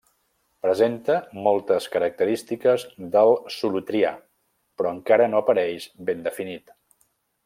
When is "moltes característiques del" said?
1.47-3.33